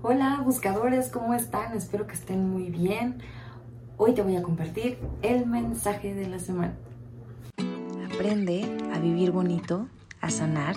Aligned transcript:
Hola 0.00 0.40
buscadores, 0.44 1.08
¿cómo 1.10 1.34
están? 1.34 1.76
Espero 1.76 2.06
que 2.06 2.14
estén 2.14 2.48
muy 2.48 2.70
bien. 2.70 3.20
Hoy 3.96 4.14
te 4.14 4.22
voy 4.22 4.36
a 4.36 4.42
compartir 4.44 4.96
el 5.22 5.44
mensaje 5.44 6.14
de 6.14 6.28
la 6.28 6.38
semana. 6.38 6.76
Aprende 8.06 8.62
a 8.94 9.00
vivir 9.00 9.32
bonito, 9.32 9.88
a 10.20 10.30
sanar, 10.30 10.76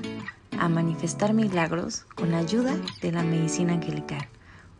a 0.57 0.67
manifestar 0.69 1.35
milagros 1.35 2.07
con 2.15 2.31
la 2.31 2.39
ayuda 2.39 2.75
de 3.03 3.11
la 3.11 3.21
medicina 3.21 3.73
angelical. 3.73 4.27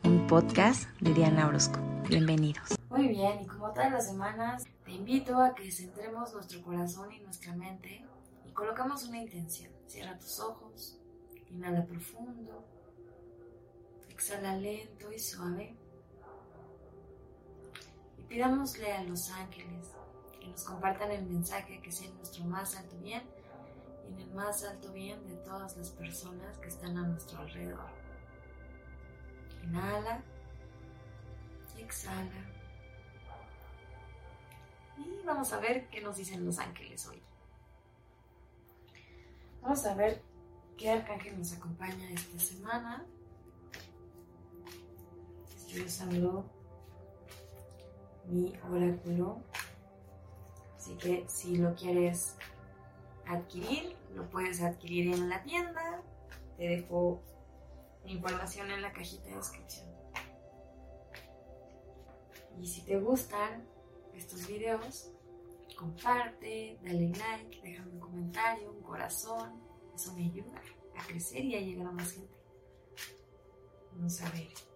Un 0.03 0.25
podcast 0.25 0.89
de 1.01 1.13
Diana 1.13 1.47
Orozco. 1.47 1.79
Bienvenidos. 2.09 2.79
Muy 2.89 3.09
bien, 3.09 3.41
y 3.43 3.45
como 3.45 3.69
todas 3.69 3.91
las 3.91 4.07
semanas, 4.07 4.63
te 4.85 4.91
invito 4.91 5.39
a 5.39 5.53
que 5.53 5.71
centremos 5.71 6.33
nuestro 6.33 6.63
corazón 6.63 7.11
y 7.11 7.19
nuestra 7.19 7.55
mente 7.55 8.03
y 8.47 8.51
colocamos 8.53 9.07
una 9.07 9.21
intención. 9.21 9.71
Cierra 9.85 10.17
tus 10.17 10.39
ojos, 10.39 10.97
inhala 11.51 11.85
profundo 11.85 12.80
Exhala 14.21 14.55
lento 14.55 15.11
y 15.11 15.17
suave. 15.17 15.75
Y 18.19 18.21
pidámosle 18.21 18.93
a 18.93 19.03
los 19.03 19.31
ángeles 19.31 19.87
que 20.39 20.45
nos 20.45 20.63
compartan 20.63 21.09
el 21.09 21.25
mensaje 21.25 21.81
que 21.81 21.91
sea 21.91 22.07
en 22.07 22.17
nuestro 22.17 22.43
más 22.43 22.75
alto 22.77 22.95
bien 22.99 23.23
y 24.05 24.13
en 24.13 24.19
el 24.19 24.31
más 24.35 24.63
alto 24.63 24.93
bien 24.93 25.27
de 25.27 25.37
todas 25.37 25.75
las 25.75 25.89
personas 25.89 26.55
que 26.59 26.67
están 26.67 26.99
a 26.99 27.07
nuestro 27.07 27.39
alrededor. 27.39 27.89
Inhala 29.63 30.23
exhala. 31.79 32.45
Y 34.99 35.25
vamos 35.25 35.51
a 35.51 35.59
ver 35.59 35.89
qué 35.89 35.99
nos 35.99 36.17
dicen 36.17 36.45
los 36.45 36.59
ángeles 36.59 37.07
hoy. 37.07 37.23
Vamos 39.63 39.83
a 39.83 39.95
ver 39.95 40.21
qué 40.77 40.91
arcángel 40.91 41.39
nos 41.39 41.53
acompaña 41.53 42.11
esta 42.11 42.37
semana 42.37 43.03
estoy 45.79 46.43
mi 48.27 48.53
oráculo. 48.69 49.41
Así 50.75 50.95
que 50.95 51.25
si 51.27 51.57
lo 51.57 51.75
quieres 51.75 52.35
adquirir, 53.25 53.95
lo 54.15 54.29
puedes 54.29 54.61
adquirir 54.61 55.13
en 55.13 55.29
la 55.29 55.43
tienda. 55.43 56.01
Te 56.57 56.67
dejo 56.67 57.21
información 58.05 58.71
en 58.71 58.81
la 58.81 58.91
cajita 58.91 59.29
de 59.29 59.35
descripción. 59.35 59.87
Y 62.59 62.67
si 62.67 62.81
te 62.81 62.99
gustan 62.99 63.65
estos 64.15 64.47
videos, 64.47 65.11
comparte, 65.77 66.77
dale 66.83 67.09
like, 67.09 67.61
déjame 67.63 67.91
un 67.91 67.99
comentario, 67.99 68.71
un 68.71 68.81
corazón. 68.81 69.61
Eso 69.95 70.13
me 70.13 70.25
ayuda 70.25 70.61
a 70.97 71.05
crecer 71.05 71.45
y 71.45 71.55
a 71.55 71.61
llegar 71.61 71.87
a 71.87 71.91
más 71.91 72.11
gente. 72.11 72.37
Vamos 73.93 74.21
a 74.21 74.29
ver. 74.31 74.70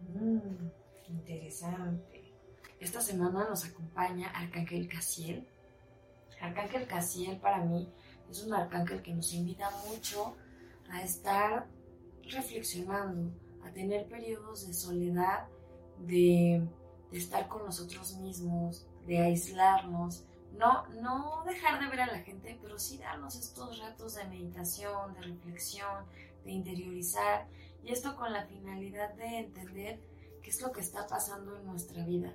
Mm, 0.00 0.70
interesante. 1.08 2.32
Esta 2.80 3.00
semana 3.00 3.48
nos 3.48 3.64
acompaña 3.64 4.30
Arcángel 4.30 4.88
Casiel. 4.88 5.46
Arcángel 6.40 6.86
Casiel 6.86 7.38
para 7.38 7.64
mí 7.64 7.92
es 8.30 8.44
un 8.44 8.54
arcángel 8.54 9.02
que 9.02 9.14
nos 9.14 9.32
invita 9.32 9.70
mucho 9.88 10.36
a 10.90 11.02
estar 11.02 11.66
reflexionando, 12.22 13.32
a 13.64 13.70
tener 13.72 14.06
periodos 14.06 14.66
de 14.66 14.74
soledad, 14.74 15.48
de, 15.98 16.62
estar 17.12 17.48
con 17.48 17.64
nosotros 17.64 18.16
mismos, 18.18 18.86
de 19.06 19.18
aislarnos, 19.18 20.24
no, 20.52 20.86
no 21.00 21.42
dejar 21.46 21.80
de 21.80 21.88
ver 21.88 22.00
a 22.02 22.06
la 22.06 22.18
gente, 22.20 22.58
pero 22.60 22.78
sí 22.78 22.98
darnos 22.98 23.34
estos 23.36 23.78
ratos 23.78 24.14
de 24.16 24.24
meditación, 24.24 25.14
de 25.14 25.22
reflexión, 25.22 26.04
de 26.44 26.52
interiorizar 26.52 27.48
y 27.82 27.92
esto 27.92 28.16
con 28.16 28.32
la 28.32 28.46
finalidad 28.46 29.14
de 29.14 29.38
entender 29.38 30.00
qué 30.42 30.50
es 30.50 30.60
lo 30.60 30.72
que 30.72 30.80
está 30.80 31.06
pasando 31.06 31.56
en 31.56 31.66
nuestra 31.66 32.04
vida, 32.04 32.34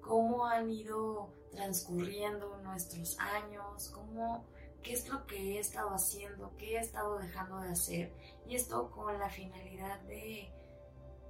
cómo 0.00 0.46
han 0.46 0.70
ido 0.70 1.32
transcurriendo 1.50 2.56
nuestros 2.58 3.18
años, 3.18 3.88
cómo, 3.90 4.44
qué 4.82 4.92
es 4.92 5.08
lo 5.08 5.26
que 5.26 5.56
he 5.56 5.58
estado 5.58 5.90
haciendo, 5.90 6.54
qué 6.56 6.76
he 6.76 6.80
estado 6.80 7.18
dejando 7.18 7.60
de 7.60 7.70
hacer. 7.70 8.12
Y 8.46 8.56
esto 8.56 8.90
con 8.90 9.18
la 9.18 9.30
finalidad 9.30 10.00
de, 10.02 10.52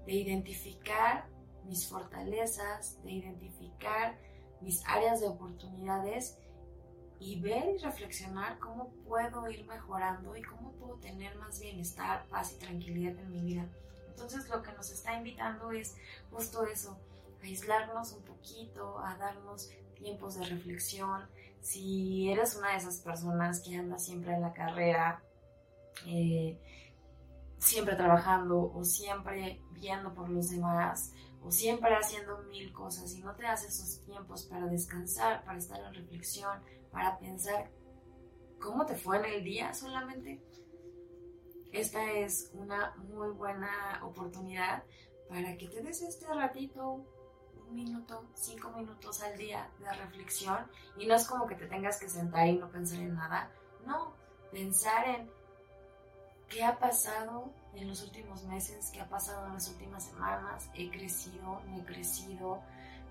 de 0.06 0.12
identificar 0.12 1.28
mis 1.64 1.86
fortalezas, 1.88 3.02
de 3.04 3.12
identificar 3.12 4.18
mis 4.60 4.82
áreas 4.86 5.20
de 5.20 5.28
oportunidades 5.28 6.38
y 7.24 7.40
ver 7.40 7.74
y 7.74 7.78
reflexionar 7.78 8.58
cómo 8.58 8.90
puedo 9.08 9.48
ir 9.48 9.64
mejorando 9.64 10.36
y 10.36 10.42
cómo 10.42 10.72
puedo 10.72 10.96
tener 10.96 11.34
más 11.36 11.58
bienestar, 11.58 12.26
paz 12.28 12.52
y 12.52 12.58
tranquilidad 12.58 13.18
en 13.18 13.30
mi 13.30 13.40
vida. 13.40 13.66
Entonces 14.08 14.46
lo 14.50 14.62
que 14.62 14.72
nos 14.72 14.90
está 14.90 15.16
invitando 15.16 15.72
es 15.72 15.96
justo 16.30 16.66
eso, 16.66 16.98
aislarnos 17.42 18.12
un 18.12 18.22
poquito, 18.24 18.98
a 18.98 19.16
darnos 19.16 19.70
tiempos 19.94 20.34
de 20.34 20.44
reflexión. 20.44 21.22
Si 21.62 22.30
eres 22.30 22.56
una 22.56 22.72
de 22.72 22.76
esas 22.76 22.98
personas 22.98 23.60
que 23.60 23.74
anda 23.74 23.98
siempre 23.98 24.34
en 24.34 24.42
la 24.42 24.52
carrera, 24.52 25.22
eh, 26.06 26.60
siempre 27.56 27.96
trabajando 27.96 28.70
o 28.70 28.84
siempre 28.84 29.62
viendo 29.70 30.12
por 30.12 30.28
los 30.28 30.50
demás 30.50 31.14
o 31.42 31.50
siempre 31.50 31.94
haciendo 31.94 32.42
mil 32.50 32.70
cosas 32.70 33.14
y 33.14 33.22
no 33.22 33.34
te 33.34 33.44
das 33.44 33.64
esos 33.64 34.00
tiempos 34.04 34.42
para 34.44 34.66
descansar, 34.66 35.42
para 35.44 35.58
estar 35.58 35.80
en 35.80 35.94
reflexión, 35.94 36.60
para 36.94 37.18
pensar 37.18 37.70
cómo 38.60 38.86
te 38.86 38.94
fue 38.94 39.18
en 39.18 39.24
el 39.26 39.44
día 39.44 39.74
solamente. 39.74 40.40
Esta 41.72 42.12
es 42.12 42.52
una 42.54 42.94
muy 43.08 43.30
buena 43.30 44.00
oportunidad 44.04 44.84
para 45.28 45.56
que 45.56 45.66
te 45.66 45.82
des 45.82 46.00
este 46.02 46.32
ratito, 46.32 47.04
un 47.68 47.74
minuto, 47.74 48.24
cinco 48.34 48.70
minutos 48.70 49.20
al 49.22 49.36
día 49.36 49.68
de 49.80 49.92
reflexión. 49.92 50.58
Y 50.96 51.06
no 51.06 51.16
es 51.16 51.26
como 51.26 51.48
que 51.48 51.56
te 51.56 51.66
tengas 51.66 51.98
que 51.98 52.08
sentar 52.08 52.46
y 52.46 52.56
no 52.56 52.70
pensar 52.70 53.00
en 53.00 53.14
nada. 53.14 53.50
No, 53.84 54.14
pensar 54.52 55.08
en 55.08 55.28
qué 56.48 56.62
ha 56.62 56.78
pasado 56.78 57.52
en 57.74 57.88
los 57.88 58.04
últimos 58.04 58.44
meses, 58.44 58.90
qué 58.92 59.00
ha 59.00 59.08
pasado 59.08 59.48
en 59.48 59.54
las 59.54 59.68
últimas 59.68 60.04
semanas. 60.04 60.70
He 60.74 60.90
crecido, 60.90 61.60
no 61.66 61.78
he 61.80 61.84
crecido, 61.84 62.62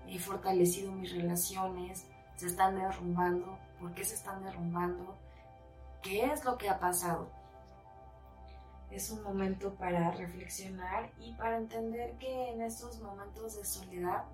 he 0.06 0.18
fortalecido 0.18 0.90
mis 0.92 1.12
relaciones, 1.12 2.06
se 2.36 2.46
están 2.46 2.76
derrumbando, 2.76 3.58
por 3.80 3.94
qué 3.94 4.04
se 4.04 4.14
están 4.14 4.42
derrumbando, 4.44 5.16
qué 6.02 6.24
es 6.26 6.44
lo 6.44 6.56
que 6.58 6.68
ha 6.68 6.78
pasado. 6.78 7.28
Es 8.90 9.10
un 9.10 9.22
momento 9.22 9.74
para 9.74 10.10
reflexionar 10.12 11.10
y 11.18 11.32
para 11.34 11.56
entender 11.56 12.16
que 12.18 12.50
en 12.50 12.62
estos 12.62 13.00
momentos 13.00 13.56
de 13.56 13.64
soledad 13.64 14.24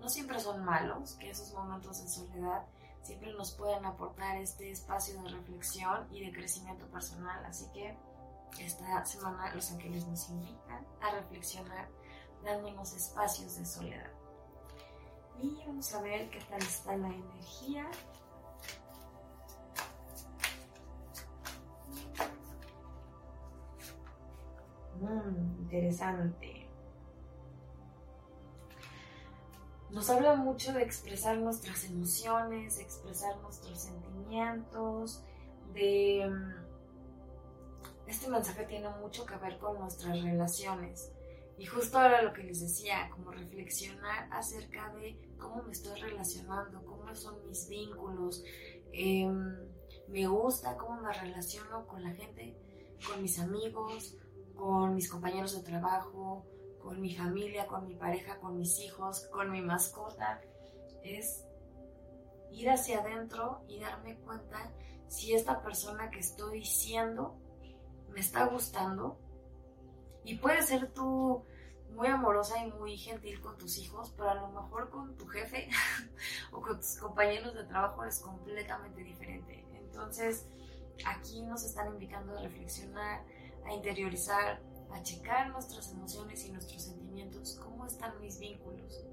no 0.00 0.08
siempre 0.08 0.38
son 0.38 0.64
malos, 0.64 1.14
que 1.14 1.30
esos 1.30 1.52
momentos 1.54 2.02
de 2.02 2.08
soledad 2.08 2.62
siempre 3.02 3.32
nos 3.34 3.52
pueden 3.52 3.84
aportar 3.84 4.36
este 4.36 4.70
espacio 4.70 5.22
de 5.22 5.28
reflexión 5.30 6.06
y 6.10 6.24
de 6.24 6.32
crecimiento 6.32 6.86
personal. 6.88 7.44
Así 7.46 7.66
que 7.72 7.96
esta 8.60 9.04
semana 9.04 9.54
los 9.54 9.70
ángeles 9.70 10.06
nos 10.06 10.28
invitan 10.28 10.86
a 11.00 11.10
reflexionar 11.12 11.88
dándonos 12.44 12.94
espacios 12.94 13.56
de 13.56 13.64
soledad. 13.64 14.15
Y 15.42 15.62
vamos 15.66 15.94
a 15.94 16.02
ver 16.02 16.30
qué 16.30 16.40
tal 16.48 16.62
está 16.62 16.96
la 16.96 17.08
energía. 17.08 17.86
Mm, 25.00 25.62
interesante. 25.62 26.68
Nos 29.90 30.10
habla 30.10 30.34
mucho 30.36 30.72
de 30.72 30.82
expresar 30.82 31.38
nuestras 31.38 31.84
emociones, 31.84 32.76
de 32.76 32.82
expresar 32.82 33.36
nuestros 33.38 33.78
sentimientos, 33.78 35.22
de... 35.72 36.28
Mm, 36.28 36.66
este 38.06 38.28
mensaje 38.28 38.64
tiene 38.64 38.88
mucho 39.00 39.26
que 39.26 39.36
ver 39.36 39.58
con 39.58 39.78
nuestras 39.80 40.22
relaciones. 40.22 41.12
Y 41.58 41.64
justo 41.64 41.98
ahora 41.98 42.22
lo 42.22 42.32
que 42.32 42.42
les 42.42 42.60
decía, 42.60 43.08
como 43.10 43.30
reflexionar 43.30 44.28
acerca 44.30 44.92
de 44.94 45.18
cómo 45.38 45.62
me 45.62 45.72
estoy 45.72 45.98
relacionando, 46.00 46.84
cómo 46.84 47.14
son 47.14 47.44
mis 47.46 47.68
vínculos, 47.68 48.44
em, 48.92 49.56
me 50.08 50.26
gusta 50.26 50.76
cómo 50.76 51.00
me 51.00 51.12
relaciono 51.12 51.86
con 51.86 52.02
la 52.02 52.10
gente, 52.10 52.56
con 53.06 53.22
mis 53.22 53.38
amigos, 53.38 54.16
con 54.54 54.94
mis 54.94 55.10
compañeros 55.10 55.56
de 55.56 55.62
trabajo, 55.62 56.46
con 56.80 57.00
mi 57.00 57.14
familia, 57.14 57.66
con 57.66 57.86
mi 57.86 57.94
pareja, 57.94 58.38
con 58.38 58.58
mis 58.58 58.78
hijos, 58.80 59.26
con 59.32 59.50
mi 59.50 59.62
mascota. 59.62 60.40
Es 61.02 61.44
ir 62.52 62.68
hacia 62.70 63.00
adentro 63.00 63.62
y 63.66 63.80
darme 63.80 64.16
cuenta 64.18 64.72
si 65.08 65.34
esta 65.34 65.62
persona 65.62 66.10
que 66.10 66.20
estoy 66.20 66.64
siendo 66.64 67.38
me 68.10 68.20
está 68.20 68.46
gustando 68.46 69.18
y 70.26 70.34
puede 70.34 70.60
ser 70.62 70.92
tú 70.92 71.44
muy 71.90 72.08
amorosa 72.08 72.62
y 72.62 72.72
muy 72.72 72.96
gentil 72.98 73.40
con 73.40 73.56
tus 73.56 73.78
hijos, 73.78 74.12
pero 74.16 74.30
a 74.30 74.34
lo 74.34 74.48
mejor 74.48 74.90
con 74.90 75.16
tu 75.16 75.26
jefe 75.28 75.68
o 76.52 76.60
con 76.60 76.76
tus 76.78 76.96
compañeros 76.96 77.54
de 77.54 77.62
trabajo 77.64 78.04
es 78.04 78.18
completamente 78.18 79.02
diferente. 79.04 79.64
Entonces, 79.72 80.46
aquí 81.06 81.42
nos 81.42 81.64
están 81.64 81.88
invitando 81.88 82.36
a 82.36 82.42
reflexionar, 82.42 83.24
a 83.64 83.72
interiorizar, 83.72 84.60
a 84.90 85.02
checar 85.02 85.50
nuestras 85.50 85.92
emociones 85.92 86.44
y 86.44 86.50
nuestros 86.50 86.82
sentimientos, 86.82 87.60
cómo 87.62 87.86
están 87.86 88.20
mis 88.20 88.40
vínculos, 88.40 89.04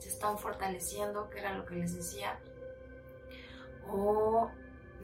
se 0.00 0.08
están 0.08 0.36
fortaleciendo, 0.36 1.30
que 1.30 1.38
era 1.38 1.54
lo 1.54 1.64
que 1.64 1.76
les 1.76 1.94
decía, 1.94 2.40
o 3.88 4.50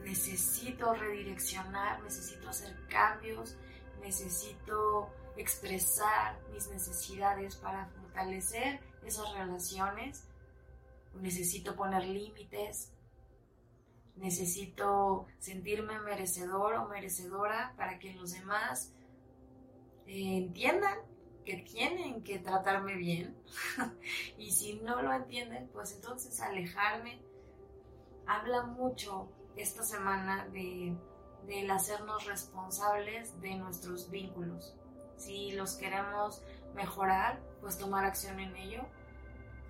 necesito 0.03 0.93
redireccionar, 0.93 2.03
necesito 2.03 2.49
hacer 2.49 2.75
cambios, 2.89 3.55
necesito 4.01 5.09
expresar 5.37 6.39
mis 6.51 6.69
necesidades 6.69 7.55
para 7.55 7.87
fortalecer 7.87 8.79
esas 9.03 9.31
relaciones, 9.33 10.27
necesito 11.15 11.75
poner 11.75 12.05
límites, 12.05 12.93
necesito 14.15 15.27
sentirme 15.39 15.99
merecedor 15.99 16.75
o 16.75 16.87
merecedora 16.87 17.73
para 17.77 17.99
que 17.99 18.13
los 18.13 18.31
demás 18.33 18.93
eh, 20.05 20.37
entiendan 20.37 20.97
que 21.45 21.57
tienen 21.57 22.23
que 22.23 22.39
tratarme 22.39 22.95
bien 22.95 23.35
y 24.37 24.51
si 24.51 24.75
no 24.75 25.01
lo 25.01 25.11
entienden, 25.13 25.69
pues 25.73 25.93
entonces 25.93 26.39
alejarme. 26.39 27.21
Habla 28.25 28.63
mucho 28.63 29.29
esta 29.57 29.83
semana 29.83 30.47
de, 30.47 30.95
del 31.45 31.69
hacernos 31.69 32.25
responsables 32.25 33.39
de 33.41 33.55
nuestros 33.55 34.09
vínculos. 34.09 34.75
Si 35.17 35.51
los 35.51 35.75
queremos 35.75 36.41
mejorar, 36.75 37.39
pues 37.61 37.77
tomar 37.77 38.05
acción 38.05 38.39
en 38.39 38.55
ello, 38.55 38.81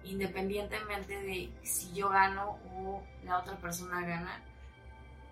independientemente 0.03 1.21
de 1.21 1.53
si 1.63 1.93
yo 1.93 2.09
gano 2.09 2.59
o 2.73 3.03
la 3.23 3.39
otra 3.39 3.57
persona 3.57 4.01
gana, 4.01 4.43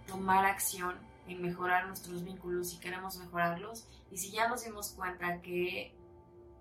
tomar 0.07 0.45
acción 0.45 0.97
en 1.27 1.41
mejorar 1.41 1.87
nuestros 1.87 2.23
vínculos 2.23 2.71
si 2.71 2.79
queremos 2.79 3.17
mejorarlos 3.17 3.87
y 4.09 4.17
si 4.17 4.31
ya 4.31 4.47
nos 4.47 4.63
dimos 4.63 4.91
cuenta 4.91 5.41
que 5.41 5.95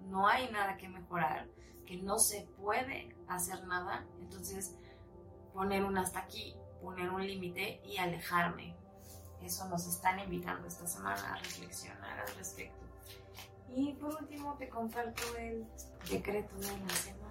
no 0.02 0.26
hay 0.26 0.50
nada 0.50 0.76
que 0.76 0.88
mejorar, 0.88 1.48
que 1.86 1.96
no 1.96 2.18
se 2.18 2.42
puede 2.60 3.14
hacer 3.28 3.66
nada, 3.66 4.06
entonces 4.20 4.76
poner 5.52 5.84
un 5.84 5.98
hasta 5.98 6.20
aquí, 6.20 6.54
poner 6.80 7.10
un 7.10 7.26
límite 7.26 7.80
y 7.84 7.98
alejarme. 7.98 8.76
Eso 9.42 9.68
nos 9.68 9.86
están 9.86 10.18
invitando 10.20 10.66
esta 10.68 10.86
semana 10.86 11.34
a 11.34 11.38
reflexionar 11.38 12.20
al 12.20 12.34
respecto. 12.36 12.89
Y 13.74 13.92
por 13.94 14.14
último 14.20 14.56
te 14.58 14.68
comparto 14.68 15.22
el 15.38 15.66
decreto 16.10 16.56
de 16.56 16.66
la 16.66 16.90
semana. 16.90 17.30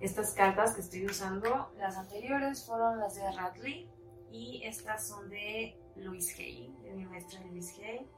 Estas 0.00 0.32
cartas 0.32 0.74
que 0.74 0.80
estoy 0.80 1.06
usando, 1.06 1.72
las 1.78 1.96
anteriores 1.96 2.64
fueron 2.64 2.98
las 2.98 3.14
de 3.14 3.30
Radley 3.30 3.88
y 4.32 4.62
estas 4.64 5.06
son 5.06 5.28
de 5.28 5.78
Luis 5.94 6.36
Hay, 6.38 6.74
de 6.82 6.92
mi 6.94 7.04
maestro 7.04 7.40
Luis 7.50 7.78
Hay. 7.78 8.10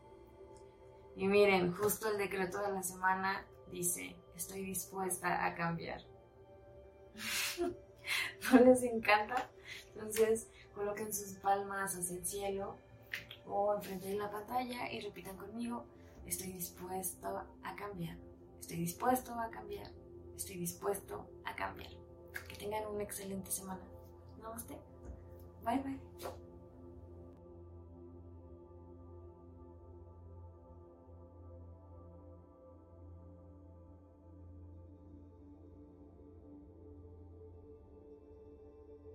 Y 1.16 1.28
miren, 1.28 1.72
justo 1.74 2.10
el 2.10 2.16
decreto 2.16 2.62
de 2.62 2.72
la 2.72 2.82
semana 2.82 3.46
dice, 3.70 4.16
estoy 4.34 4.64
dispuesta 4.64 5.44
a 5.44 5.54
cambiar. 5.54 6.00
¿No 8.52 8.60
les 8.60 8.82
encanta? 8.82 9.50
Entonces, 9.94 10.48
coloquen 10.74 11.12
sus 11.12 11.34
palmas 11.34 11.94
hacia 11.94 12.16
el 12.16 12.26
cielo 12.26 12.78
o 13.46 13.74
enfrente 13.74 14.08
de 14.08 14.16
la 14.16 14.30
pantalla 14.30 14.90
y 14.90 15.00
repitan 15.00 15.36
conmigo, 15.36 15.84
estoy 16.26 16.52
dispuesto 16.52 17.28
a 17.62 17.76
cambiar. 17.76 18.16
Estoy 18.60 18.78
dispuesto 18.78 19.34
a 19.34 19.50
cambiar. 19.50 19.90
Estoy 20.36 20.56
dispuesto 20.56 21.28
a 21.44 21.54
cambiar. 21.54 21.90
Que 22.48 22.56
tengan 22.56 22.86
una 22.86 23.02
excelente 23.02 23.50
semana. 23.50 23.82
Namaste. 24.40 24.78
Bye 25.64 25.78
bye. 25.78 26.43